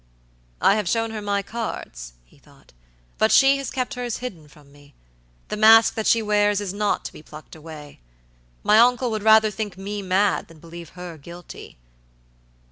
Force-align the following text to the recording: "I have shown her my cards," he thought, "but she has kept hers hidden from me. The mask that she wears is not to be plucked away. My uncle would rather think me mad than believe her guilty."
"I 0.61 0.77
have 0.77 0.89
shown 0.89 1.11
her 1.11 1.21
my 1.21 1.43
cards," 1.43 2.13
he 2.25 2.39
thought, 2.39 2.73
"but 3.19 3.31
she 3.31 3.57
has 3.57 3.69
kept 3.69 3.93
hers 3.93 4.17
hidden 4.17 4.47
from 4.47 4.71
me. 4.71 4.95
The 5.49 5.57
mask 5.57 5.93
that 5.93 6.07
she 6.07 6.23
wears 6.23 6.59
is 6.59 6.73
not 6.73 7.05
to 7.05 7.13
be 7.13 7.21
plucked 7.21 7.55
away. 7.55 7.99
My 8.63 8.79
uncle 8.79 9.11
would 9.11 9.21
rather 9.21 9.51
think 9.51 9.77
me 9.77 10.01
mad 10.01 10.47
than 10.47 10.57
believe 10.57 10.89
her 10.97 11.19
guilty." 11.19 11.77